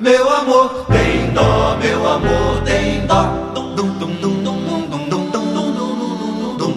meu 0.00 0.28
amor, 0.34 0.86
tem 0.86 1.30
dó, 1.32 1.76
meu 1.76 2.08
amor, 2.08 2.62
tem 2.64 3.06
dó. 3.06 3.22
Dum, 3.54 3.74
dum, 3.74 3.88
dum, 3.98 4.14
dum, 4.20 4.42
dum, 4.42 4.62
dum, 4.64 4.88
dum, 4.88 5.08
dum, 5.08 5.30
dum, 5.30 5.52
dum, 5.52 5.72
dum, 5.72 6.16
dum, 6.16 6.38
dum, 6.38 6.56
dum. 6.56 6.74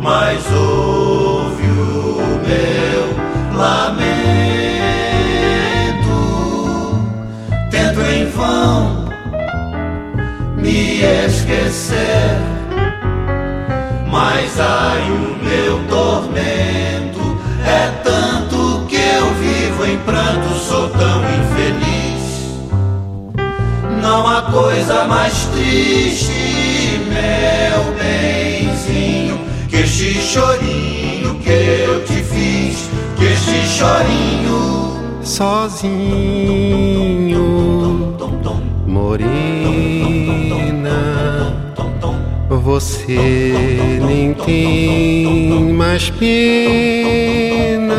Mas 0.00 0.52
ouve 0.52 1.62
o 1.62 2.40
meu 2.46 3.56
lamento. 3.56 4.04
Tento 7.70 8.00
em 8.02 8.26
vão 8.30 9.08
me 10.56 11.02
esquecer. 11.02 12.53
Mas 14.14 14.60
ai, 14.60 15.10
o 15.10 15.44
meu 15.44 15.88
tormento 15.88 17.36
é 17.66 17.90
tanto 18.04 18.86
que 18.86 18.94
eu 18.94 19.34
vivo 19.34 19.84
em 19.84 19.98
pranto, 19.98 20.54
sou 20.54 20.88
tão 20.90 21.20
infeliz. 21.24 22.22
Não 24.00 24.24
há 24.24 24.42
coisa 24.42 25.04
mais 25.06 25.34
triste, 25.46 27.00
meu 27.08 27.92
benzinho, 27.98 29.40
que 29.68 29.78
este 29.78 30.14
chorinho 30.20 31.34
que 31.40 31.50
eu 31.50 32.04
te 32.04 32.22
fiz, 32.22 32.88
que 33.16 33.24
este 33.24 33.66
chorinho 33.66 35.18
sozinho, 35.24 37.13
Você 42.74 43.54
nem 44.04 44.34
tem 44.34 45.72
mais 45.72 46.10
pena. 46.10 47.94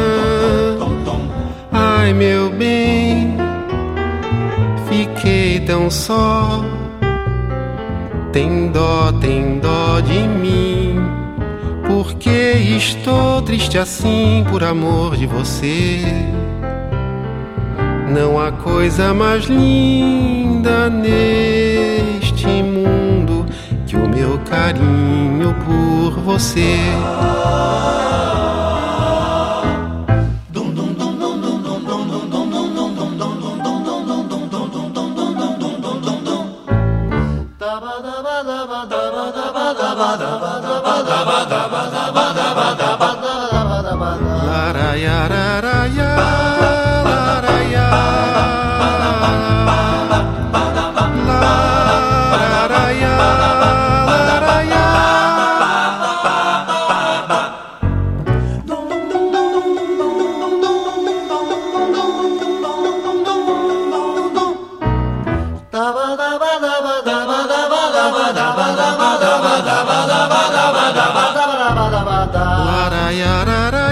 Ai, 1.72 2.12
meu 2.14 2.50
bem, 2.50 3.38
fiquei 4.90 5.62
tão 5.62 5.90
só. 5.90 6.62
Tem 8.34 8.68
dó, 8.68 9.14
tem 9.14 9.60
dó 9.60 10.02
de 10.02 10.20
mim. 10.20 11.00
Porque 11.88 12.76
estou 12.76 13.42
triste 13.44 13.78
assim 13.78 14.44
por 14.52 14.62
amor 14.62 15.16
de 15.16 15.26
você. 15.26 16.02
Não 18.14 18.38
há 18.38 18.52
coisa 18.52 19.14
mais 19.14 19.46
linda 19.46 20.90
neste 20.90 21.75
carinho 24.66 25.54
por 25.64 26.20
você. 26.22 26.76
Não 40.18 40.35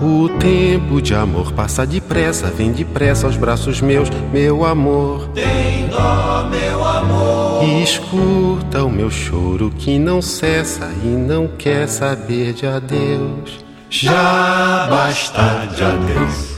O 0.00 0.28
tempo 0.38 1.00
de 1.00 1.14
amor 1.14 1.52
passa 1.52 1.86
depressa, 1.86 2.46
vem 2.48 2.72
depressa 2.72 3.26
aos 3.26 3.36
braços 3.36 3.80
meus, 3.80 4.10
meu 4.32 4.64
amor. 4.64 5.28
Tem 5.28 5.86
dó, 5.88 6.48
meu 6.50 6.84
amor. 6.84 7.64
E 7.64 7.82
escuta 7.82 8.84
o 8.84 8.90
meu 8.90 9.10
choro 9.10 9.70
que 9.70 9.98
não 9.98 10.20
cessa 10.20 10.90
e 11.04 11.06
não 11.06 11.46
quer 11.46 11.86
saber 11.86 12.52
de 12.52 12.66
adeus. 12.66 13.64
Já 13.88 14.86
basta 14.90 15.68
de 15.74 15.84
adeus. 15.84 16.51